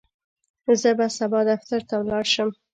زه 0.81 0.91
به 0.97 1.07
سبا 1.17 1.39
دفتر 1.51 1.81
ته 1.87 1.95
ولاړ 2.01 2.23
شم. 2.33 2.49